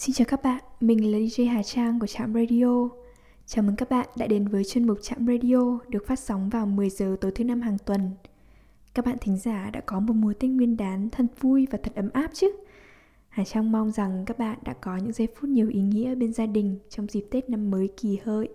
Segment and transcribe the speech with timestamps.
[0.00, 2.88] Xin chào các bạn, mình là DJ Hà Trang của Trạm Radio.
[3.46, 6.66] Chào mừng các bạn đã đến với chuyên mục Trạm Radio được phát sóng vào
[6.66, 8.10] 10 giờ tối thứ năm hàng tuần.
[8.94, 11.94] Các bạn thính giả đã có một mùa Tết Nguyên đán thật vui và thật
[11.94, 12.52] ấm áp chứ?
[13.28, 16.32] Hà Trang mong rằng các bạn đã có những giây phút nhiều ý nghĩa bên
[16.32, 18.48] gia đình trong dịp Tết năm mới kỳ hợi.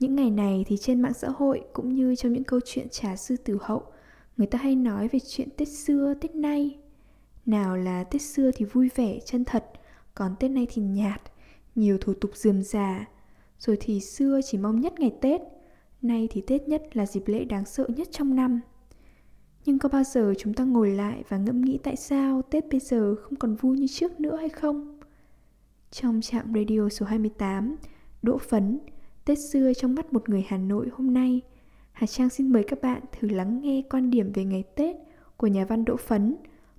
[0.00, 3.16] Những ngày này thì trên mạng xã hội cũng như trong những câu chuyện trà
[3.16, 3.82] sư tử hậu,
[4.36, 6.78] người ta hay nói về chuyện Tết xưa, Tết nay.
[7.46, 9.64] Nào là Tết xưa thì vui vẻ, chân thật,
[10.16, 11.22] còn Tết nay thì nhạt,
[11.74, 13.04] nhiều thủ tục dườm già.
[13.58, 15.40] Rồi thì xưa chỉ mong nhất ngày Tết,
[16.02, 18.60] nay thì Tết nhất là dịp lễ đáng sợ nhất trong năm.
[19.64, 22.80] Nhưng có bao giờ chúng ta ngồi lại và ngẫm nghĩ tại sao Tết bây
[22.80, 25.00] giờ không còn vui như trước nữa hay không?
[25.90, 27.76] Trong trạm radio số 28,
[28.22, 28.78] Đỗ Phấn,
[29.24, 31.40] Tết xưa trong mắt một người Hà Nội hôm nay,
[31.92, 34.96] Hà Trang xin mời các bạn thử lắng nghe quan điểm về ngày Tết
[35.36, 36.36] của nhà văn Đỗ Phấn,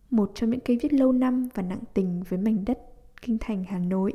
[0.09, 2.86] một trong những cây viết lâu năm và nặng tình với mảnh đất
[3.21, 4.13] kinh thành Hà Nội.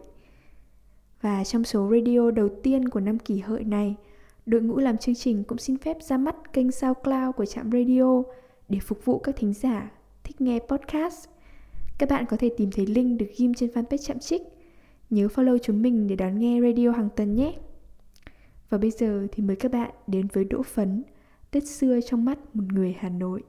[1.21, 3.97] Và trong số radio đầu tiên của năm kỷ hợi này,
[4.47, 8.23] đội ngũ làm chương trình cũng xin phép ra mắt kênh SoundCloud của trạm radio
[8.69, 9.91] để phục vụ các thính giả
[10.25, 11.29] thích nghe podcast.
[11.99, 14.43] Các bạn có thể tìm thấy link được ghim trên fanpage chạm trích.
[15.11, 17.59] Nhớ follow chúng mình để đón nghe radio hàng tuần nhé.
[18.71, 21.05] Và bây giờ thì mời các bạn đến với Đỗ Phấn,
[21.51, 23.43] Tết xưa trong mắt một người Hà Nội.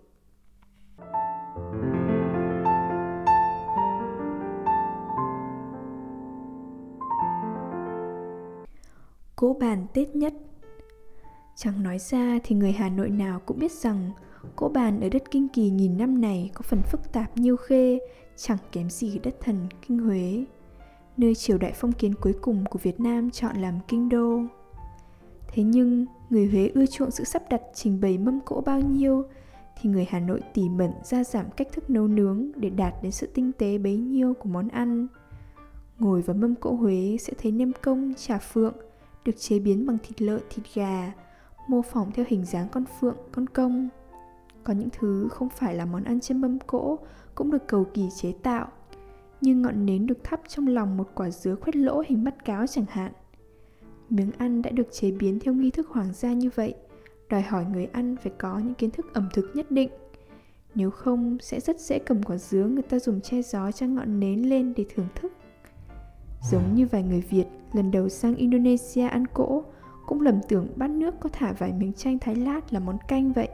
[9.43, 10.33] Cỗ bàn Tết nhất
[11.55, 14.11] Chẳng nói ra thì người Hà Nội nào cũng biết rằng
[14.55, 17.99] cỗ bàn ở đất Kinh Kỳ nghìn năm này có phần phức tạp nhiêu khê,
[18.35, 20.45] chẳng kém gì đất thần Kinh Huế,
[21.17, 24.41] nơi triều đại phong kiến cuối cùng của Việt Nam chọn làm kinh đô.
[25.47, 29.23] Thế nhưng, người Huế ưa chuộng sự sắp đặt trình bày mâm cỗ bao nhiêu,
[29.81, 33.11] thì người Hà Nội tỉ mẩn ra giảm cách thức nấu nướng để đạt đến
[33.11, 35.07] sự tinh tế bấy nhiêu của món ăn.
[35.99, 38.73] Ngồi vào mâm cỗ Huế sẽ thấy nem công, trà phượng,
[39.25, 41.13] được chế biến bằng thịt lợn, thịt gà,
[41.67, 43.89] mô phỏng theo hình dáng con phượng, con công.
[44.63, 46.99] Có những thứ không phải là món ăn trên mâm cỗ
[47.35, 48.67] cũng được cầu kỳ chế tạo,
[49.41, 52.67] như ngọn nến được thắp trong lòng một quả dứa khoét lỗ hình mắt cáo
[52.67, 53.11] chẳng hạn.
[54.09, 56.73] Miếng ăn đã được chế biến theo nghi thức hoàng gia như vậy,
[57.29, 59.89] đòi hỏi người ăn phải có những kiến thức ẩm thực nhất định.
[60.75, 64.19] Nếu không, sẽ rất dễ cầm quả dứa người ta dùng che gió cho ngọn
[64.19, 65.31] nến lên để thưởng thức.
[66.51, 69.63] Giống như vài người Việt lần đầu sang Indonesia ăn cỗ
[70.05, 73.33] cũng lầm tưởng bát nước có thả vài miếng chanh thái lát là món canh
[73.33, 73.49] vậy.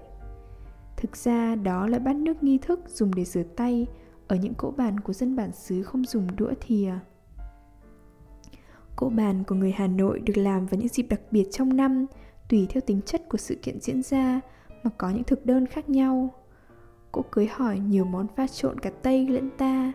[0.98, 3.88] Thực ra đó là bát nước nghi thức dùng để rửa tay
[4.28, 6.94] ở những cỗ bàn của dân bản xứ không dùng đũa thìa.
[8.96, 12.06] Cỗ bàn của người Hà Nội được làm vào những dịp đặc biệt trong năm,
[12.50, 14.42] tùy theo tính chất của sự kiện diễn ra
[14.84, 16.30] mà có những thực đơn khác nhau.
[17.12, 19.94] Cỗ cưới hỏi nhiều món pha trộn cả Tây lẫn ta.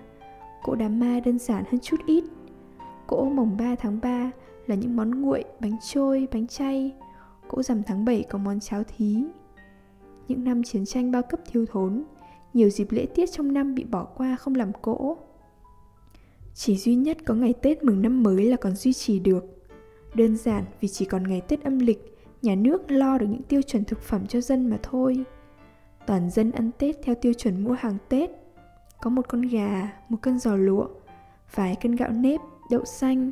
[0.63, 2.25] Cỗ đám ma đơn giản hơn chút ít.
[3.15, 4.31] Cỗ mồng 3 tháng 3
[4.67, 6.93] là những món nguội, bánh trôi, bánh chay.
[7.49, 9.25] Cỗ rằm tháng 7 có món cháo thí.
[10.29, 12.05] Những năm chiến tranh bao cấp thiếu thốn,
[12.55, 15.17] nhiều dịp lễ tiết trong năm bị bỏ qua không làm cỗ.
[16.55, 19.45] Chỉ duy nhất có ngày Tết mừng năm mới là còn duy trì được.
[20.15, 23.63] Đơn giản vì chỉ còn ngày Tết âm lịch, nhà nước lo được những tiêu
[23.63, 25.25] chuẩn thực phẩm cho dân mà thôi.
[26.07, 28.31] Toàn dân ăn Tết theo tiêu chuẩn mua hàng Tết.
[29.01, 30.87] Có một con gà, một cân giò lụa,
[31.55, 32.41] vài cân gạo nếp,
[32.75, 33.31] đậu xanh,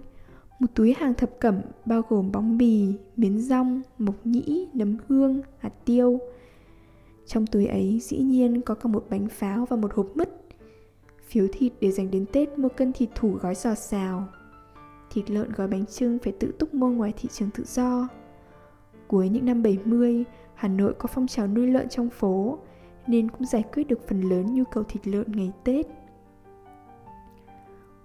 [0.59, 5.43] một túi hàng thập cẩm bao gồm bóng bì, miến rong, mộc nhĩ, nấm hương,
[5.59, 6.19] hạt tiêu.
[7.27, 10.43] Trong túi ấy dĩ nhiên có cả một bánh pháo và một hộp mứt
[11.33, 14.29] Phiếu thịt để dành đến Tết mua cân thịt thủ gói giò xào.
[15.11, 18.09] Thịt lợn gói bánh trưng phải tự túc mua ngoài thị trường tự do.
[19.09, 20.25] Cuối những năm 70,
[20.55, 22.59] Hà Nội có phong trào nuôi lợn trong phố,
[23.07, 25.87] nên cũng giải quyết được phần lớn nhu cầu thịt lợn ngày Tết.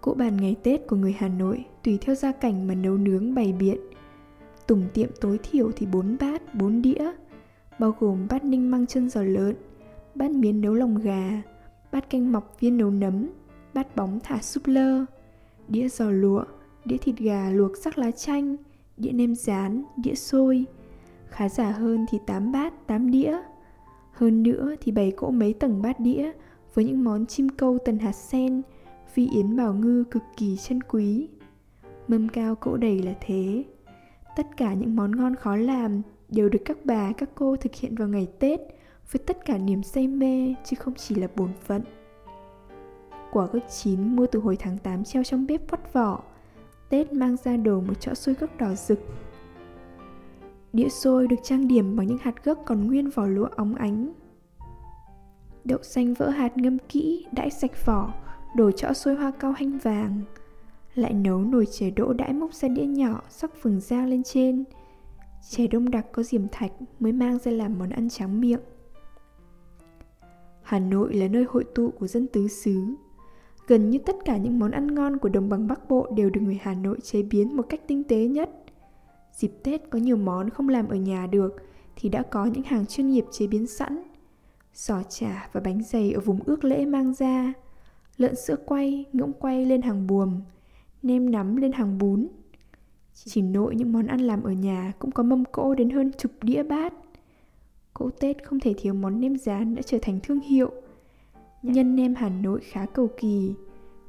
[0.07, 3.35] Cỗ bàn ngày Tết của người Hà Nội tùy theo gia cảnh mà nấu nướng
[3.35, 3.77] bày biện.
[4.67, 7.11] Tùng tiệm tối thiểu thì 4 bát, 4 đĩa,
[7.79, 9.55] bao gồm bát ninh măng chân giò lợn,
[10.15, 11.41] bát miến nấu lòng gà,
[11.91, 13.27] bát canh mọc viên nấu nấm,
[13.73, 15.05] bát bóng thả súp lơ,
[15.67, 16.43] đĩa giò lụa,
[16.85, 18.55] đĩa thịt gà luộc sắc lá chanh,
[18.97, 20.65] đĩa nem rán, đĩa xôi.
[21.29, 23.37] Khá giả hơn thì 8 bát, 8 đĩa.
[24.11, 26.31] Hơn nữa thì bày cỗ mấy tầng bát đĩa
[26.73, 28.61] với những món chim câu tần hạt sen,
[29.17, 31.29] phi yến bảo ngư cực kỳ chân quý.
[32.07, 33.63] Mâm cao cỗ đầy là thế.
[34.35, 37.95] Tất cả những món ngon khó làm đều được các bà, các cô thực hiện
[37.95, 38.59] vào ngày Tết–
[39.11, 41.81] với tất cả niềm say mê chứ không chỉ là bổn phận.
[43.31, 46.23] Quả gấc chín mua từ hồi tháng 8 treo trong bếp vắt vỏ,
[46.89, 48.99] Tết mang ra đồ một chõ xôi gấc đỏ rực.
[50.73, 54.13] Đĩa xôi được trang điểm bằng những hạt gấc còn nguyên vỏ lúa óng ánh.
[55.63, 58.13] Đậu xanh vỡ hạt ngâm kỹ, đãi sạch vỏ,
[58.57, 60.21] đổ chõ xôi hoa cao hanh vàng.
[60.95, 64.63] lại nấu nồi chè đỗ đãi múc ra đĩa nhỏ sắc phừng rang lên trên
[65.49, 68.59] chè đông đặc có diềm thạch mới mang ra làm món ăn tráng miệng
[70.67, 72.95] Hà Nội là nơi hội tụ của dân tứ xứ.
[73.67, 76.41] Gần như tất cả những món ăn ngon của đồng bằng Bắc Bộ đều được
[76.41, 78.49] người Hà Nội chế biến một cách tinh tế nhất.
[79.33, 81.55] Dịp Tết có nhiều món không làm ở nhà được
[81.95, 84.03] thì đã có những hàng chuyên nghiệp chế biến sẵn.
[84.73, 87.53] Giò chả và bánh dày ở vùng ước lễ mang ra,
[88.17, 90.41] lợn sữa quay, ngỗng quay lên hàng buồm,
[91.03, 92.27] nem nắm lên hàng bún.
[93.13, 96.31] Chỉ nội những món ăn làm ở nhà cũng có mâm cỗ đến hơn chục
[96.41, 96.93] đĩa bát.
[97.93, 100.71] Cỗ Tết không thể thiếu món nem rán đã trở thành thương hiệu.
[101.63, 103.53] Nhân nem Hà Nội khá cầu kỳ.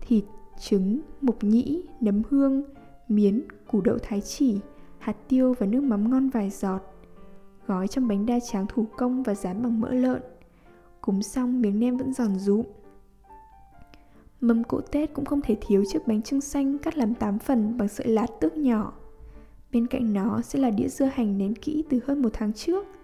[0.00, 0.24] Thịt,
[0.60, 2.62] trứng, mộc nhĩ, nấm hương,
[3.08, 4.60] miến, củ đậu thái chỉ,
[4.98, 6.80] hạt tiêu và nước mắm ngon vài giọt.
[7.66, 10.22] Gói trong bánh đa tráng thủ công và dán bằng mỡ lợn.
[11.00, 12.66] Cúng xong miếng nem vẫn giòn rụm.
[14.40, 17.78] Mâm cỗ Tết cũng không thể thiếu chiếc bánh trưng xanh cắt làm 8 phần
[17.78, 18.92] bằng sợi lạt tước nhỏ.
[19.72, 22.86] Bên cạnh nó sẽ là đĩa dưa hành nén kỹ từ hơn một tháng trước–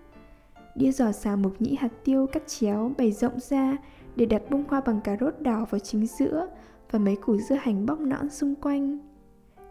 [0.75, 3.77] Đĩa giò xào mộc nhĩ hạt tiêu cắt chéo bày rộng ra
[4.17, 6.49] để đặt bông hoa bằng cà rốt đỏ vào chính giữa
[6.91, 8.99] và mấy củ dưa hành bóc nõn xung quanh.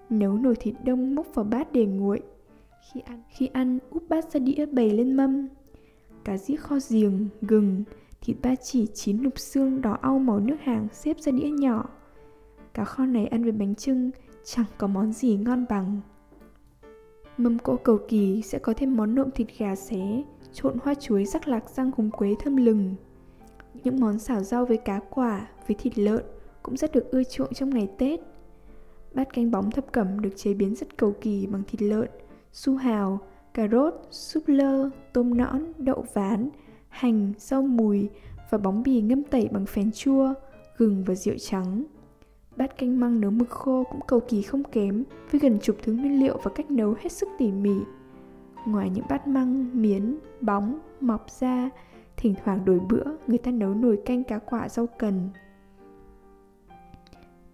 [0.10, 2.22] Nấu nồi thịt đông múc vào bát để nguội.
[2.94, 5.48] Khi ăn, khi ăn úp bát ra đĩa bày lên mâm.
[6.24, 7.84] Cá dĩa kho giềng, gừng,
[8.24, 11.90] thịt ba chỉ chín nục xương đỏ au màu nước hàng xếp ra đĩa nhỏ.
[12.74, 14.12] Cá kho này ăn với bánh trưng
[14.44, 16.02] chẳng có món gì ngon bằng.
[17.38, 20.24] Mâm cỗ cầu kỳ sẽ có thêm món nộm thịt gà xé,
[20.54, 22.96] trộn hoa chuối rắc lạc rang húng quế thơm lừng.
[23.84, 26.24] Những món xào rau với cá quả, với thịt lợn
[26.64, 28.20] cũng rất được ưa chuộng trong ngày Tết.
[29.14, 32.10] Bát canh bóng thập cẩm được chế biến rất cầu kỳ bằng thịt lợn,
[32.52, 33.20] su hào,
[33.54, 36.50] cà rốt, súp lơ, tôm nõn, đậu ván,
[36.94, 38.10] hành, rau mùi
[38.50, 40.34] và bóng bì ngâm tẩy bằng phèn chua,
[40.78, 41.84] gừng và rượu trắng.
[42.56, 45.94] Bát canh măng nấu mực khô cũng cầu kỳ không kém với gần chục thứ
[45.94, 47.76] nguyên liệu và cách nấu hết sức tỉ mỉ.
[48.68, 51.70] Ngoài những bát măng, miến, bóng, mọc ra,
[52.18, 55.30] thỉnh thoảng đổi bữa người ta nấu nồi canh cá quả rau cần.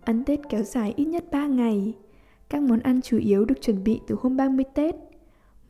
[0.01, 1.93] Ăn Tết kéo dài ít nhất 3 ngày.
[2.49, 4.95] Các món ăn chủ yếu được chuẩn bị từ hôm 30 Tết.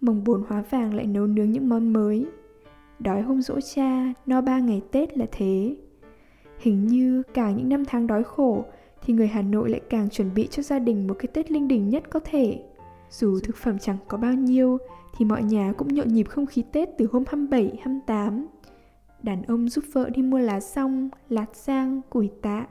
[0.02, 2.26] Mồng bốn hóa vàng lại nấu nướng những món mới.
[3.00, 5.76] Đói hôm dỗ cha, no ba ngày Tết là thế.
[6.60, 8.66] Hình như càng những năm tháng đói khổ
[9.02, 11.68] thì người Hà Nội lại càng chuẩn bị cho gia đình một cái Tết linh
[11.68, 12.60] đình nhất có thể.
[13.10, 14.78] Dù thực phẩm chẳng có bao nhiêu
[15.18, 18.48] thì mọi nhà cũng nhộn nhịp không khí Tết từ hôm 27, 28.
[19.24, 22.68] Đàn ông giúp vợ đi mua lá xong, lạt sang, củi tạ.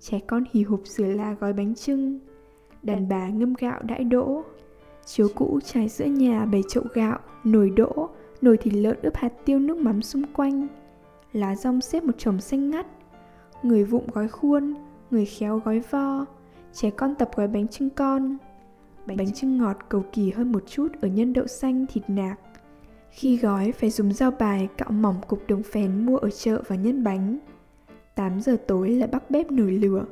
[0.00, 2.18] Trẻ con hì hục sửa lá gói bánh trưng.
[2.82, 4.42] Đàn bà ngâm gạo đãi đỗ.
[5.06, 8.08] Chiếu cũ trải giữa nhà bày chậu gạo, nồi đỗ,
[8.42, 10.66] nồi thịt lợn ướp hạt tiêu nước mắm xung quanh.
[11.32, 12.86] Lá rong xếp một chồng xanh ngắt.
[13.62, 14.74] Người vụng gói khuôn,
[15.10, 16.26] người khéo gói vo.
[16.72, 18.36] Trẻ con tập gói bánh trưng con,
[19.06, 22.38] Bánh, bánh trưng ngọt cầu kỳ hơn một chút ở nhân đậu xanh thịt nạc.
[23.10, 26.76] Khi gói phải dùng dao bài cạo mỏng cục đồng phèn mua ở chợ và
[26.76, 27.38] nhân bánh.
[28.14, 30.04] 8 giờ tối là bắt bếp nổi lửa.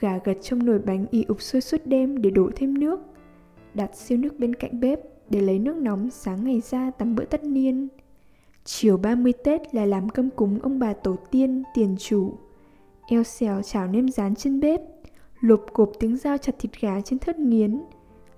[0.00, 3.00] Gà gật trong nồi bánh y ục sôi suốt đêm để đổ thêm nước.
[3.74, 5.00] Đặt siêu nước bên cạnh bếp
[5.30, 7.88] để lấy nước nóng sáng ngày ra tắm bữa tất niên.
[8.64, 12.34] Chiều 30 Tết là làm cơm cúng ông bà tổ tiên, tiền chủ.
[13.06, 14.80] Eo xèo chảo nêm rán trên bếp,
[15.40, 17.80] lộp cộp tiếng dao chặt thịt gà trên thớt nghiến,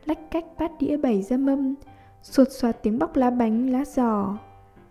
[0.09, 1.75] lách cách bát đĩa bày ra mâm
[2.23, 4.39] sột soạt tiếng bóc lá bánh lá giò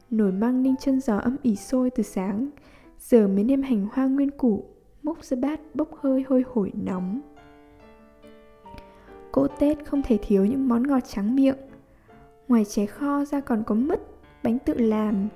[0.10, 2.50] nổi măng ninh chân giò âm ỉ sôi từ sáng
[3.00, 4.64] giờ mới nêm hành hoa nguyên củ
[5.04, 7.22] múc ra bát bốc hơi hôi hổi nóng
[9.32, 11.58] cỗ tết không thể thiếu những món ngọt trắng miệng
[12.48, 14.02] ngoài chè kho ra còn có mứt
[14.44, 15.28] bánh tự làm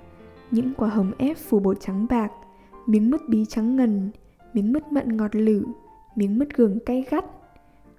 [0.50, 2.32] những quả hồng ép phủ bột trắng bạc
[2.86, 4.10] miếng mứt bí trắng ngần
[4.52, 5.64] miếng mứt mận ngọt lử
[6.16, 7.24] miếng mứt gừng cay gắt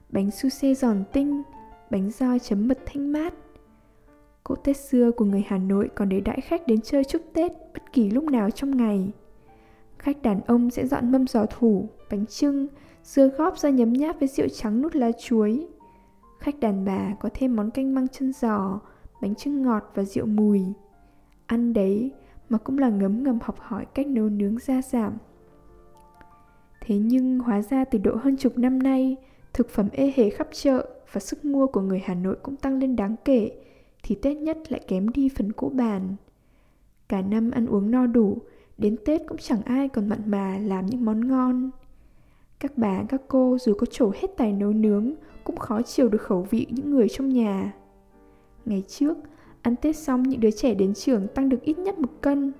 [0.09, 1.43] bánh su xê giòn tinh
[1.93, 3.33] bánh roi chấm mật thanh mát.
[4.43, 7.51] Cỗ Tết xưa của người Hà Nội còn để đãi khách đến chơi chúc Tết
[7.73, 9.11] bất kỳ lúc nào trong ngày.
[9.97, 12.67] Khách đàn ông sẽ dọn mâm giò thủ, bánh trưng,
[13.03, 15.67] dưa góp ra nhấm nháp với rượu trắng nút lá chuối.
[16.39, 18.79] Khách đàn bà có thêm món canh măng chân giò,
[19.23, 20.63] bánh trưng ngọt và rượu mùi.
[21.45, 22.11] Ăn đấy
[22.49, 25.13] mà cũng là ngấm ngầm học hỏi cách nấu nướng gia giảm.
[26.81, 29.15] Thế nhưng hóa ra từ độ hơn chục năm nay,
[29.53, 32.79] thực phẩm ê hề khắp chợ và sức mua của người Hà Nội cũng tăng
[32.79, 33.51] lên đáng kể,
[34.03, 36.15] thì Tết nhất lại kém đi phần cỗ bàn.
[37.09, 38.37] Cả năm ăn uống no đủ,
[38.77, 41.69] đến Tết cũng chẳng ai còn mặn mà làm những món ngon.
[42.59, 45.13] Các bà, các cô dù có trổ hết tài nấu nướng
[45.43, 47.73] cũng khó chiều được khẩu vị những người trong nhà.
[48.65, 49.17] Ngày trước,
[49.61, 52.53] ăn Tết xong những đứa trẻ đến trường tăng được ít nhất một cân.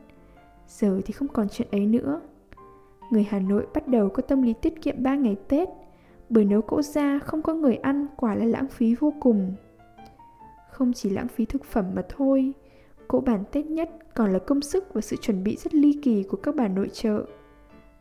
[0.68, 2.22] Giờ thì không còn chuyện ấy nữa.
[3.12, 5.70] Người Hà Nội bắt đầu có tâm lý tiết kiệm 3 ngày Tết
[6.30, 9.56] bởi nấu cỗ ra không có người ăn quả là lãng phí vô cùng.
[10.72, 12.54] Không chỉ lãng phí thực phẩm mà thôi,
[13.08, 16.24] cỗ bản Tết nhất còn là công sức và sự chuẩn bị rất ly kỳ
[16.24, 17.26] của các bà nội trợ.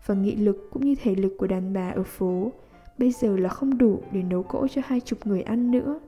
[0.06, 2.52] Và nghị lực cũng như thể lực của đàn bà ở phố
[2.98, 6.00] bây giờ là không đủ để nấu cỗ cho hai chục người ăn nữa.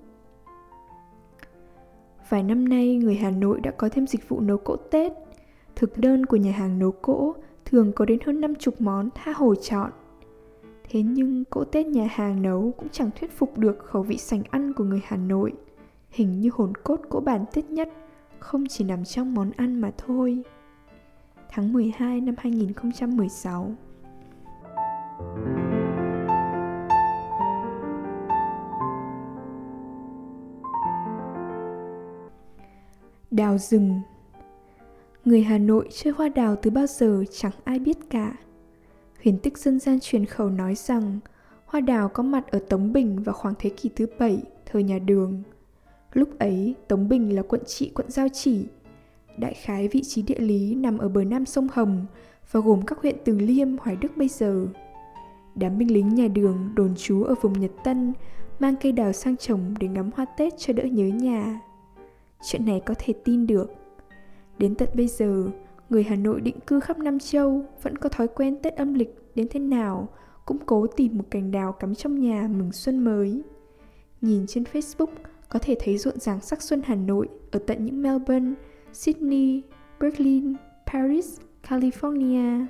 [2.28, 5.12] Vài năm nay, người Hà Nội đã có thêm dịch vụ nấu cỗ Tết.
[5.76, 9.54] Thực đơn của nhà hàng nấu cỗ thường có đến hơn 50 món tha hồ
[9.54, 9.90] chọn.
[10.90, 14.43] Thế nhưng cỗ Tết nhà hàng nấu cũng chẳng thuyết phục được khẩu vị sành
[14.50, 15.52] ăn của người Hà Nội.
[16.11, 17.88] Hình như hồn cốt cỗ bản Tết nhất
[18.38, 20.43] không chỉ nằm trong món ăn mà thôi.
[21.50, 23.75] Tháng 12 năm 2016
[33.37, 34.00] Đào rừng
[35.25, 38.37] Người Hà Nội chơi hoa đào từ bao giờ chẳng ai biết cả.
[39.25, 41.19] Huyền tích dân gian truyền khẩu nói rằng
[41.67, 44.99] hoa đào có mặt ở Tống Bình vào khoảng thế kỷ thứ bảy, thời nhà
[44.99, 45.43] Đường.
[46.12, 48.67] Lúc ấy, Tống Bình là quận trị quận Giao Chỉ.
[49.38, 52.07] Đại khái vị trí địa lý nằm ở bờ nam sông Hồng
[52.50, 54.67] và gồm các huyện Từ Liêm, Hoài Đức bây giờ.
[55.55, 58.12] Đám binh lính nhà Đường đồn trú ở vùng Nhật Tân
[58.59, 61.61] mang cây đào sang trồng để ngắm hoa Tết cho đỡ nhớ nhà.
[62.45, 63.71] Chuyện này có thể tin được
[64.59, 65.51] Đến tận bây giờ,
[65.91, 69.15] người Hà Nội định cư khắp Nam Châu vẫn có thói quen Tết âm lịch
[69.35, 70.09] đến thế nào
[70.47, 73.43] cũng cố tìm một cành đào cắm trong nhà mừng xuân mới.
[74.21, 75.07] Nhìn trên Facebook
[75.49, 78.55] có thể thấy rộn ràng sắc xuân Hà Nội ở tận những Melbourne,
[78.93, 79.63] Sydney,
[80.01, 80.55] Berlin,
[80.87, 82.67] Paris, California.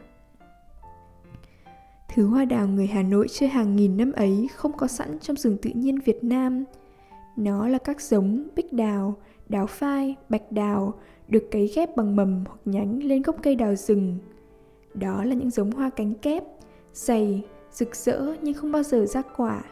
[2.14, 5.36] Thứ hoa đào người Hà Nội chơi hàng nghìn năm ấy không có sẵn trong
[5.36, 6.64] rừng tự nhiên Việt Nam.
[7.36, 9.16] Nó là các giống bích đào,
[9.54, 10.94] đào phai, bạch đào,
[11.28, 14.18] được cấy ghép bằng mầm hoặc nhánh lên gốc cây đào rừng.
[14.94, 16.44] Đó là những giống hoa cánh kép,
[16.92, 17.42] dày,
[17.72, 19.62] rực rỡ nhưng không bao giờ ra quả.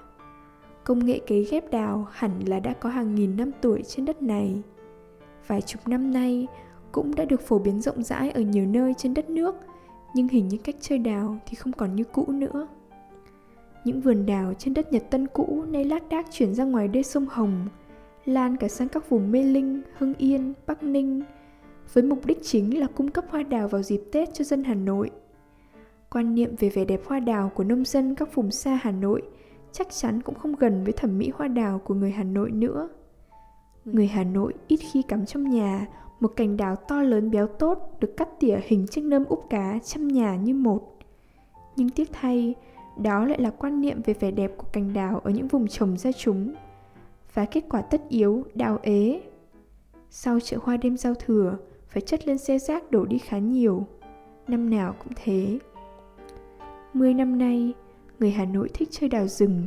[0.84, 4.22] Công nghệ cấy ghép đào hẳn là đã có hàng nghìn năm tuổi trên đất
[4.22, 4.62] này.
[5.46, 6.46] Vài chục năm nay
[6.92, 9.54] cũng đã được phổ biến rộng rãi ở nhiều nơi trên đất nước,
[10.14, 12.66] nhưng hình như cách chơi đào thì không còn như cũ nữa.
[13.84, 17.02] Những vườn đào trên đất Nhật Tân cũ nay lác đác chuyển ra ngoài đê
[17.02, 17.68] sông Hồng,
[18.24, 21.22] lan cả sang các vùng Mê Linh, Hưng Yên, Bắc Ninh,
[21.92, 24.74] với mục đích chính là cung cấp hoa đào vào dịp Tết cho dân Hà
[24.74, 25.10] Nội.
[26.10, 29.22] Quan niệm về vẻ đẹp hoa đào của nông dân các vùng xa Hà Nội
[29.72, 32.88] chắc chắn cũng không gần với thẩm mỹ hoa đào của người Hà Nội nữa.
[33.84, 35.86] Người Hà Nội ít khi cắm trong nhà
[36.20, 39.78] một cành đào to lớn béo tốt được cắt tỉa hình chiếc nơm úp cá
[39.84, 40.98] trăm nhà như một.
[41.76, 42.54] Nhưng tiếc thay,
[43.02, 45.98] đó lại là quan niệm về vẻ đẹp của cành đào ở những vùng trồng
[45.98, 46.54] ra chúng.
[47.34, 49.22] Và kết quả tất yếu, đào ế.
[50.10, 51.56] Sau chợ hoa đêm giao thừa,
[51.88, 53.86] phải chất lên xe rác đổ đi khá nhiều.
[54.48, 55.58] Năm nào cũng thế.
[56.92, 57.72] Mười năm nay,
[58.18, 59.66] người Hà Nội thích chơi đào rừng.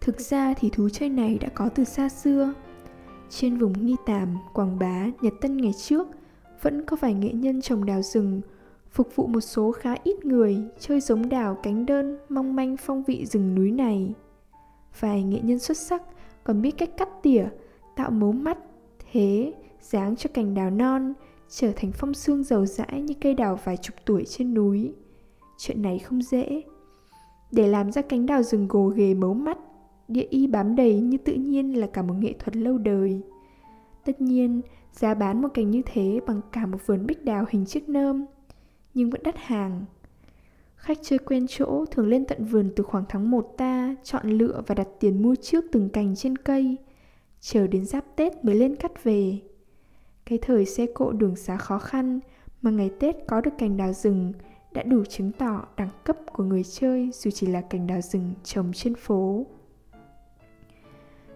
[0.00, 2.54] Thực ra thì thú chơi này đã có từ xa xưa.
[3.30, 6.08] Trên vùng Nghi Tàm, Quảng Bá, Nhật Tân ngày trước,
[6.62, 8.40] vẫn có vài nghệ nhân trồng đào rừng,
[8.90, 13.02] phục vụ một số khá ít người chơi giống đào cánh đơn mong manh phong
[13.02, 14.14] vị rừng núi này.
[15.00, 16.02] Vài nghệ nhân xuất sắc
[16.44, 17.44] còn biết cách cắt tỉa,
[17.96, 18.58] tạo mấu mắt,
[19.12, 21.12] thế, dáng cho cành đào non,
[21.48, 24.94] trở thành phong xương giàu dãi như cây đào vài chục tuổi trên núi.
[25.58, 26.62] Chuyện này không dễ.
[27.52, 29.58] Để làm ra cánh đào rừng gồ ghề mấu mắt,
[30.08, 33.20] địa y bám đầy như tự nhiên là cả một nghệ thuật lâu đời.
[34.04, 34.60] Tất nhiên,
[34.92, 38.26] giá bán một cành như thế bằng cả một vườn bích đào hình chiếc nơm,
[38.94, 39.84] nhưng vẫn đắt hàng.
[40.82, 44.62] Khách chơi quen chỗ thường lên tận vườn từ khoảng tháng 1 ta, chọn lựa
[44.66, 46.76] và đặt tiền mua trước từng cành trên cây,
[47.40, 49.38] chờ đến giáp Tết mới lên cắt về.
[50.26, 52.20] Cái thời xe cộ đường xá khó khăn
[52.62, 54.32] mà ngày Tết có được cành đào rừng
[54.72, 58.34] đã đủ chứng tỏ đẳng cấp của người chơi dù chỉ là cành đào rừng
[58.44, 59.46] trồng trên phố.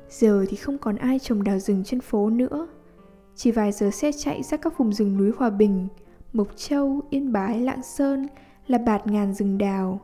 [0.09, 2.69] Giờ thì không còn ai trồng đào rừng trên phố nữa.
[3.35, 5.89] Chỉ vài giờ xe chạy ra các vùng rừng núi Hòa Bình,
[6.33, 8.27] Mộc Châu, Yên Bái, Lạng Sơn
[8.67, 10.01] là bạt ngàn rừng đào.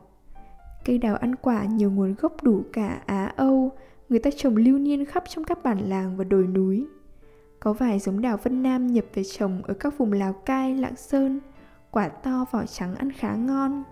[0.85, 3.71] Cây đào ăn quả nhiều nguồn gốc đủ cả Á Âu,
[4.09, 6.87] người ta trồng lưu niên khắp trong các bản làng và đồi núi.
[7.59, 10.95] Có vài giống đào Vân Nam nhập về trồng ở các vùng Lào Cai, Lạng
[10.95, 11.39] Sơn,
[11.91, 13.83] quả to vỏ trắng ăn khá ngon.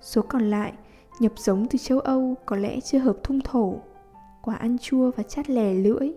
[0.00, 0.72] Số còn lại
[1.20, 3.74] nhập giống từ châu Âu có lẽ chưa hợp thung thổ,
[4.42, 6.12] quả ăn chua và chát lè lưỡi.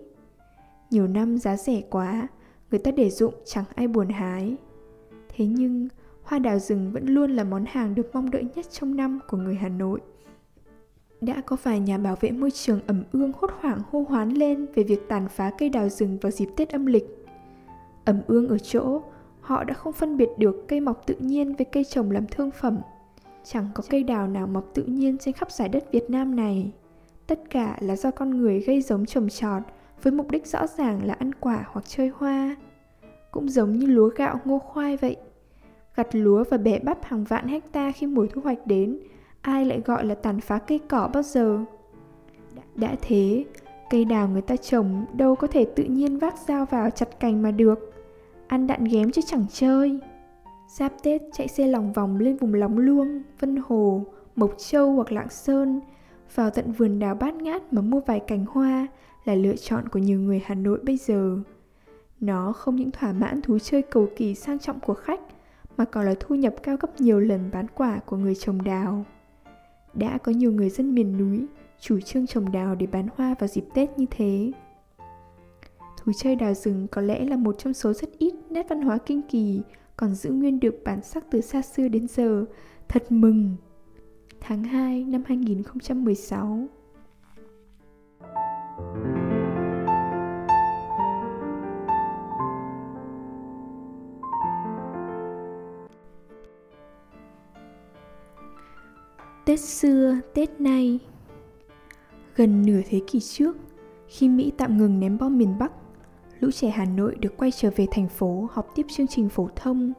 [0.89, 2.27] Nhiều năm giá rẻ quá,
[2.71, 4.55] người ta để dụng chẳng ai buồn hái.
[5.29, 5.87] Thế nhưng,
[6.27, 9.37] hoa đào rừng vẫn luôn là món hàng được mong đợi nhất trong năm của
[9.37, 9.99] người Hà Nội
[11.21, 14.65] đã có vài nhà bảo vệ môi trường ẩm ương hốt hoảng hô hoán lên
[14.75, 17.25] về việc tàn phá cây đào rừng vào dịp Tết âm lịch.
[18.05, 19.01] Ẩm ương ở chỗ,
[19.41, 22.51] họ đã không phân biệt được cây mọc tự nhiên với cây trồng làm thương
[22.51, 22.77] phẩm.
[23.43, 26.71] Chẳng có cây đào nào mọc tự nhiên trên khắp giải đất Việt Nam này.
[27.27, 29.63] Tất cả là do con người gây giống trồng trọt
[30.03, 32.55] với mục đích rõ ràng là ăn quả hoặc chơi hoa.
[33.31, 35.15] Cũng giống như lúa gạo ngô khoai vậy.
[35.97, 38.99] Gặt lúa và bẻ bắp hàng vạn hecta khi mùa thu hoạch đến,
[39.41, 41.59] ai lại gọi là tàn phá cây cỏ bao giờ?
[42.75, 43.45] Đã thế,
[43.89, 47.41] cây đào người ta trồng đâu có thể tự nhiên vác dao vào chặt cành
[47.41, 47.93] mà được.
[48.47, 49.99] Ăn đạn ghém chứ chẳng chơi.
[50.67, 55.11] Giáp Tết chạy xe lòng vòng lên vùng Lóng Luông, Vân Hồ, Mộc Châu hoặc
[55.11, 55.81] Lạng Sơn,
[56.35, 58.87] vào tận vườn đào bát ngát mà mua vài cành hoa
[59.25, 61.37] là lựa chọn của nhiều người Hà Nội bây giờ.
[62.19, 65.21] Nó không những thỏa mãn thú chơi cầu kỳ sang trọng của khách,
[65.77, 69.05] mà còn là thu nhập cao gấp nhiều lần bán quả của người trồng đào.
[69.93, 71.45] Đã có nhiều người dân miền núi
[71.79, 74.51] chủ trương trồng đào để bán hoa vào dịp Tết như thế.
[75.97, 78.97] Thú chơi đào rừng có lẽ là một trong số rất ít nét văn hóa
[78.97, 79.61] kinh kỳ
[79.97, 82.45] còn giữ nguyên được bản sắc từ xa xưa đến giờ.
[82.87, 83.55] Thật mừng!
[84.39, 86.67] Tháng 2 năm 2016
[99.57, 100.99] Tết xưa, Tết nay
[102.35, 103.57] Gần nửa thế kỷ trước,
[104.07, 105.71] khi Mỹ tạm ngừng ném bom miền Bắc,
[106.39, 109.49] lũ trẻ Hà Nội được quay trở về thành phố học tiếp chương trình phổ
[109.55, 109.93] thông.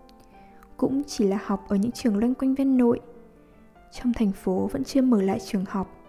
[0.77, 3.01] Cũng chỉ là học ở những trường loanh quanh ven nội.
[3.93, 6.05] Trong thành phố vẫn chưa mở lại trường học.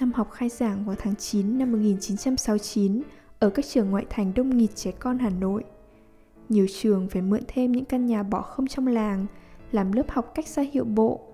[0.00, 3.02] Năm học khai giảng vào tháng 9 năm 1969
[3.38, 5.64] ở các trường ngoại thành đông nghịt trẻ con Hà Nội.
[6.48, 9.26] Nhiều trường phải mượn thêm những căn nhà bỏ không trong làng
[9.72, 11.27] làm lớp học cách xa hiệu bộ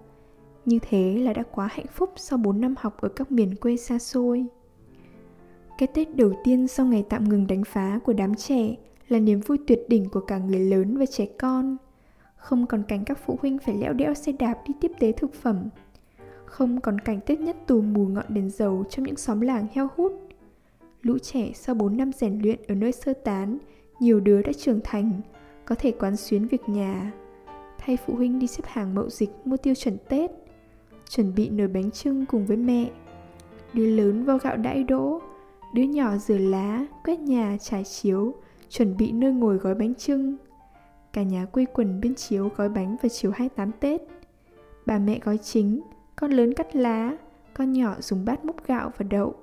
[0.64, 3.76] như thế là đã quá hạnh phúc sau 4 năm học ở các miền quê
[3.76, 4.46] xa xôi.
[5.78, 8.74] Cái Tết đầu tiên sau ngày tạm ngừng đánh phá của đám trẻ
[9.08, 11.76] là niềm vui tuyệt đỉnh của cả người lớn và trẻ con.
[12.36, 15.34] Không còn cảnh các phụ huynh phải lẽo đẽo xe đạp đi tiếp tế thực
[15.34, 15.68] phẩm.
[16.44, 19.88] Không còn cảnh Tết nhất tù mù ngọn đèn dầu trong những xóm làng heo
[19.96, 20.12] hút.
[21.02, 23.58] Lũ trẻ sau 4 năm rèn luyện ở nơi sơ tán,
[24.00, 25.20] nhiều đứa đã trưởng thành,
[25.64, 27.12] có thể quán xuyến việc nhà.
[27.78, 30.30] Thay phụ huynh đi xếp hàng mậu dịch mua tiêu chuẩn Tết
[31.08, 32.90] chuẩn bị nồi bánh trưng cùng với mẹ.
[33.72, 35.20] Đứa lớn vo gạo đãi đỗ,
[35.74, 38.34] đứa nhỏ rửa lá, quét nhà, trải chiếu,
[38.68, 40.36] chuẩn bị nơi ngồi gói bánh trưng.
[41.12, 44.02] Cả nhà quây quần bên chiếu gói bánh vào chiều 28 Tết.
[44.86, 45.80] Bà mẹ gói chính,
[46.16, 47.16] con lớn cắt lá,
[47.54, 49.34] con nhỏ dùng bát múc gạo và đậu.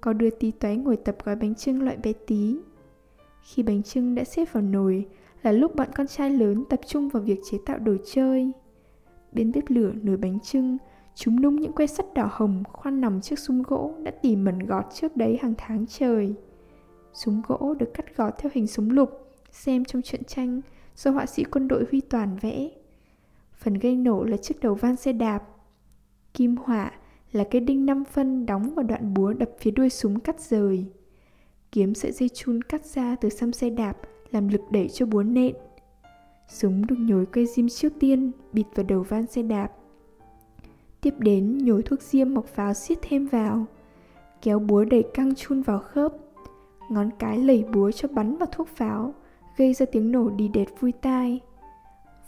[0.00, 2.56] Có đưa tí toái ngồi tập gói bánh trưng loại bé tí.
[3.42, 5.06] Khi bánh trưng đã xếp vào nồi
[5.42, 8.52] là lúc bọn con trai lớn tập trung vào việc chế tạo đồ chơi.
[9.32, 10.78] Bên bếp lửa nồi bánh trưng,
[11.14, 14.58] chúng nung những que sắt đỏ hồng khoan nằm trước súng gỗ đã tỉ mẩn
[14.58, 16.34] gọt trước đấy hàng tháng trời.
[17.12, 19.10] Súng gỗ được cắt gọt theo hình súng lục,
[19.50, 20.60] xem trong truyện tranh
[20.96, 22.68] do họa sĩ quân đội Huy Toàn vẽ.
[23.54, 25.42] Phần gây nổ là chiếc đầu van xe đạp.
[26.34, 26.92] Kim hỏa
[27.32, 30.86] là cái đinh 5 phân đóng vào đoạn búa đập phía đuôi súng cắt rời.
[31.72, 33.96] Kiếm sợi dây chun cắt ra từ xăm xe đạp
[34.30, 35.54] làm lực đẩy cho búa nện.
[36.48, 39.68] Súng được nhồi que diêm trước tiên, bịt vào đầu van xe đạp.
[41.00, 43.66] Tiếp đến nhồi thuốc diêm mọc pháo xiết thêm vào.
[44.42, 46.12] Kéo búa đầy căng chun vào khớp.
[46.90, 49.14] Ngón cái lẩy búa cho bắn vào thuốc pháo,
[49.56, 51.40] gây ra tiếng nổ đi đệt vui tai.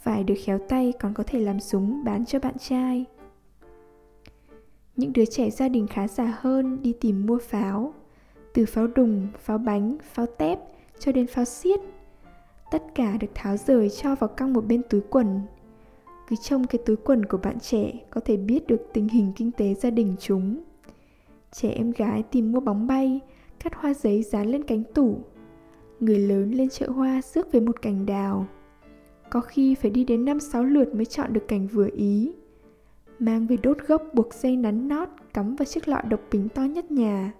[0.05, 3.05] Vài đứa khéo tay còn có thể làm súng bán cho bạn trai.
[4.97, 7.95] Những đứa trẻ gia đình khá giả hơn đi tìm mua pháo.
[8.55, 10.59] Từ pháo đùng, pháo bánh, pháo tép
[10.99, 11.81] cho đến pháo xiết
[12.75, 15.41] tất cả được tháo rời cho vào căng một bên túi quần.
[16.29, 19.51] Cứ trông cái túi quần của bạn trẻ có thể biết được tình hình kinh
[19.51, 20.61] tế gia đình chúng.
[21.53, 23.21] Trẻ em gái tìm mua bóng bay,
[23.65, 25.19] cắt hoa giấy dán lên cánh tủ.
[26.01, 28.47] Người lớn lên chợ hoa rước về một cành đào.
[29.31, 32.35] Có khi phải đi đến năm sáu lượt mới chọn được cành vừa ý.
[33.19, 36.63] Mang về đốt gốc buộc dây nắn nót, cắm vào chiếc lọ độc bình to
[36.63, 37.33] nhất nhà.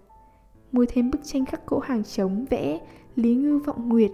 [0.73, 2.81] Mua thêm bức tranh khắc gỗ hàng trống vẽ,
[3.17, 4.11] lý ngư vọng nguyệt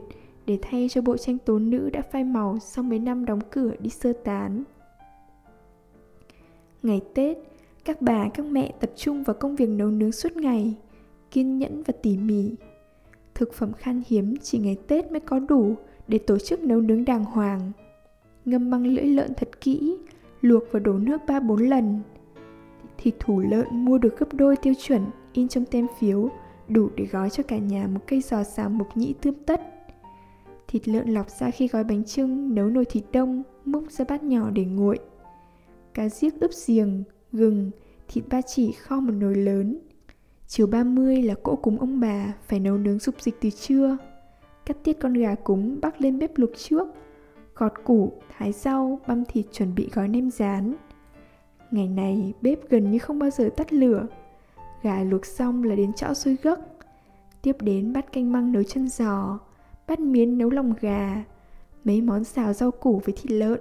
[0.47, 3.73] để thay cho bộ tranh tố nữ đã phai màu sau mấy năm đóng cửa
[3.79, 4.65] đi sơ tán.
[6.83, 7.39] Ngày Tết,
[7.85, 10.75] các bà các mẹ tập trung vào công việc nấu nướng suốt ngày,
[11.31, 12.55] kiên nhẫn và tỉ mỉ.
[13.35, 15.75] Thực phẩm khan hiếm chỉ ngày Tết mới có đủ
[16.09, 17.73] để tổ chức nấu nướng đàng hoàng.
[18.45, 19.99] Ngâm băng lưỡi lợn thật kỹ,
[20.41, 22.01] luộc và đổ nước 3-4 lần.
[22.99, 26.31] Thì thủ lợn mua được gấp đôi tiêu chuẩn in trong tem phiếu
[26.69, 29.61] đủ để gói cho cả nhà một cây giò xào mộc nhĩ tươm tất.
[30.71, 34.23] Thịt lợn lọc ra khi gói bánh trưng, nấu nồi thịt đông, múc ra bát
[34.23, 34.99] nhỏ để nguội.
[35.95, 37.03] Cá giếc ướp giềng,
[37.33, 37.71] gừng,
[38.09, 39.79] thịt ba chỉ kho một nồi lớn.
[40.47, 43.97] Chiều 30 là cỗ cúng ông bà, phải nấu nướng dục dịch từ trưa.
[44.67, 46.89] Cắt tiết con gà cúng bắc lên bếp luộc trước.
[47.55, 50.75] Gọt củ, thái rau, băm thịt chuẩn bị gói nem rán.
[51.71, 54.07] Ngày này bếp gần như không bao giờ tắt lửa.
[54.83, 56.61] Gà luộc xong là đến chõ xôi gấc
[57.43, 59.39] Tiếp đến bát canh măng nấu chân giò
[59.91, 61.25] Bát miến nấu lòng gà,
[61.85, 63.61] Mấy món xào rau củ với thịt lợn.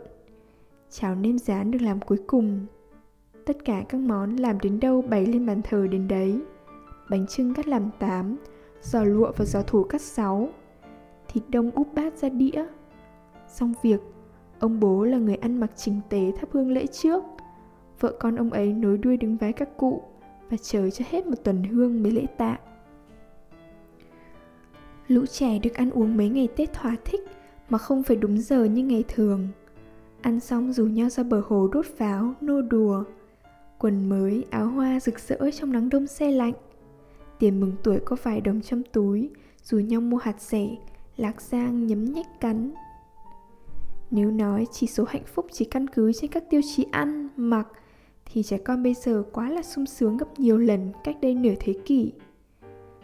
[0.89, 2.65] Cháo nêm rán được làm cuối cùng.
[3.45, 6.39] Tất cả các món làm đến đâu bày lên bàn thờ đến đấy.
[7.09, 8.37] Bánh trưng cắt làm tám,
[8.81, 10.49] Giò lụa và giò thủ cắt sáu,
[11.27, 12.65] Thịt đông úp bát ra đĩa.
[13.47, 14.01] Xong việc,
[14.59, 17.23] Ông bố là người ăn mặc chỉnh tề thắp hương lễ trước.
[17.99, 20.01] Vợ con ông ấy nối đuôi đứng vái các cụ
[20.49, 22.57] Và chờ cho hết một tuần hương mới lễ tạ.
[25.09, 27.21] Lũ trẻ được ăn uống mấy ngày Tết thỏa thích
[27.69, 29.47] Mà không phải đúng giờ như ngày thường.
[30.21, 33.03] Ăn xong rủ nhau ra bờ hồ đốt pháo, nô đùa.
[33.79, 36.53] Quần mới, áo hoa rực rỡ trong nắng đông xe lạnh.
[37.39, 39.29] Tiền mừng tuổi có vài đồng trong túi
[39.63, 40.67] Rủ nhau mua hạt rẻ
[41.17, 42.71] Lạc giang nhấm nhách cắn.
[44.11, 47.67] Nếu nói chỉ số hạnh phúc chỉ căn cứ trên các tiêu chí ăn, mặc
[48.25, 51.53] thì trẻ con bây giờ quá là sung sướng gấp nhiều lần cách đây nửa
[51.59, 52.11] thế kỷ.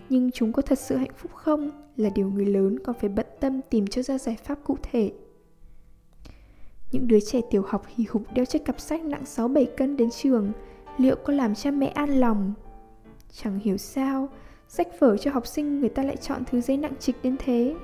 [0.10, 1.85] Nhưng chúng có thật sự hạnh phúc không?
[1.96, 5.14] Là điều người lớn còn phải bận tâm tìm cho ra giải pháp cụ thể.
[6.92, 10.10] Những đứa trẻ tiểu học hì hục đeo chiếc cặp sách nặng 6-7 cân đến
[10.12, 10.52] trường,
[10.98, 12.54] liệu có làm cha mẹ an lòng?
[13.32, 14.30] Chẳng hiểu sao,
[14.68, 17.76] sách vở cho học sinh người ta lại chọn thứ giấy nặng trịch đến thế.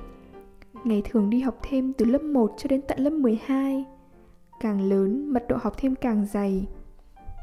[0.84, 3.84] Ngày thường đi học thêm từ lớp 1 cho đến tận lớp 12.
[4.60, 6.66] Càng lớn, mật độ học thêm càng dày.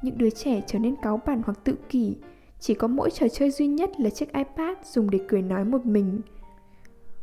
[0.04, 2.16] Những đứa trẻ trở nên cáu bản hoặc tự kỷ,
[2.60, 5.86] chỉ có mỗi trò chơi duy nhất là chiếc iPad dùng để cười nói một
[5.86, 6.22] mình.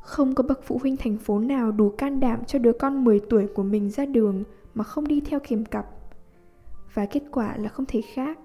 [0.07, 3.21] Không có bậc phụ huynh thành phố nào đủ can đảm cho đứa con 10
[3.21, 5.87] tuổi của mình ra đường mà không đi theo kèm cặp.
[6.95, 8.39] Và kết quả là không thể khác.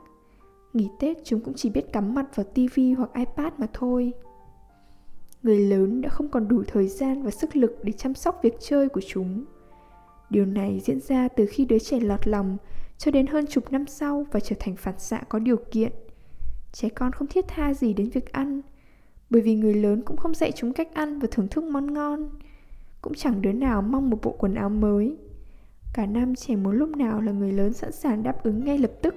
[0.73, 4.13] Nghỉ Tết chúng cũng chỉ biết cắm mặt vào tivi hoặc iPad mà thôi
[5.43, 8.53] người lớn đã không còn đủ thời gian và sức lực để chăm sóc việc
[8.59, 9.45] chơi của chúng
[10.29, 12.57] điều này diễn ra từ khi đứa trẻ lọt lòng
[12.97, 15.91] cho đến hơn chục năm sau và trở thành phản xạ có điều kiện
[16.71, 18.61] trẻ con không thiết tha gì đến việc ăn
[19.31, 22.29] bởi vì người lớn cũng không dạy chúng cách ăn và thưởng thức món ngon.
[23.01, 25.17] Cũng chẳng đứa nào mong một bộ quần áo mới.
[25.93, 28.91] Cả năm trẻ muốn lúc nào là người lớn sẵn sàng đáp ứng ngay lập
[29.01, 29.15] tức.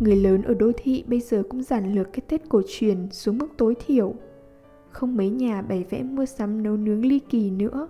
[0.00, 3.38] Người lớn ở đô thị bây giờ cũng giản lược cái tết cổ truyền xuống
[3.38, 4.14] mức tối thiểu.
[4.90, 7.88] Không mấy nhà bày vẽ mua sắm nấu nướng ly kỳ nữa.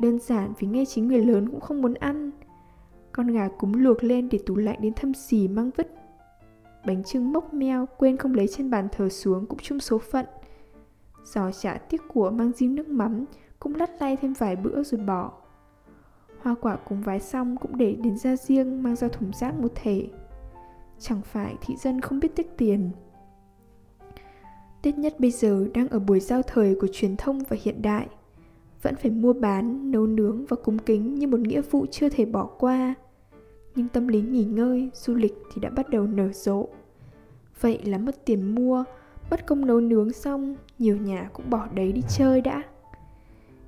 [0.00, 2.30] Đơn giản vì ngay chính người lớn cũng không muốn ăn.
[3.12, 5.99] Con gà cúng luộc lên để tủ lạnh đến thâm xì mang vứt.
[6.86, 10.26] Bánh trưng mốc meo quên không lấy trên bàn thờ xuống cũng chung số phận
[11.24, 13.24] Giò chả tiếc của mang diêm nước mắm
[13.58, 15.32] cũng lắt tay thêm vài bữa rồi bỏ
[16.42, 19.72] Hoa quả cúng vái xong cũng để đến ra riêng mang ra thùng rác một
[19.74, 20.08] thể
[20.98, 22.90] Chẳng phải thị dân không biết tiết tiền
[24.82, 28.06] Tết nhất bây giờ đang ở buổi giao thời của truyền thông và hiện đại.
[28.82, 32.24] Vẫn phải mua bán, nấu nướng và cúng kính như một nghĩa vụ chưa thể
[32.24, 32.94] bỏ qua.
[33.74, 36.68] Nhưng tâm lý nghỉ ngơi, du lịch thì đã bắt đầu nở rộ.
[37.60, 38.84] Vậy là mất tiền mua,
[39.30, 42.62] mất công nấu nướng xong, nhiều nhà cũng bỏ đấy đi chơi đã.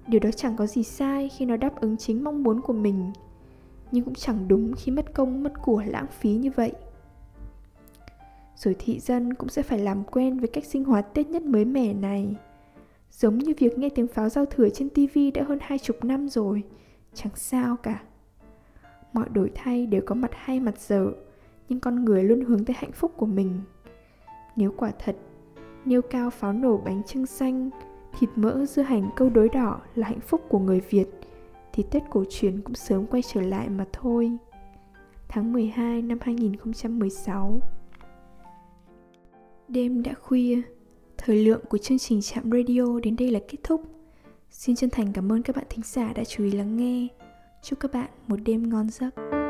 [0.07, 3.12] Điều đó chẳng có gì sai khi nó đáp ứng chính mong muốn của mình,
[3.93, 6.73] nhưng cũng chẳng đúng khi mất công mất của lãng phí như vậy
[8.65, 11.65] rồi thị dân cũng sẽ phải làm quen với cách sinh hoạt Tết nhất mới
[11.65, 12.37] mẻ này.
[13.11, 16.29] Giống như việc nghe tiếng pháo giao thừa trên TV đã hơn hai chục năm
[16.29, 16.62] rồi,
[17.15, 18.03] chẳng sao cả.
[19.12, 21.12] Mọi đổi thay đều có mặt hay mặt dở,
[21.68, 23.61] nhưng con người luôn hướng tới hạnh phúc của mình.
[24.57, 25.16] Nếu quả thật,
[25.85, 27.70] nêu cao pháo nổ bánh trưng xanh,
[28.18, 31.07] thịt mỡ dưa hành câu đối đỏ là hạnh phúc của người Việt,
[31.72, 34.33] thì Tết cổ truyền cũng sớm quay trở lại mà thôi.
[35.29, 37.61] Tháng 12 năm 2016
[39.68, 40.62] Đêm đã khuya,
[41.18, 43.83] thời lượng của chương trình Chạm Radio đến đây là kết thúc.
[44.51, 47.09] Xin chân thành cảm ơn các bạn thính giả đã chú ý lắng nghe.
[47.62, 49.41] Chúc các bạn một đêm ngon giấc.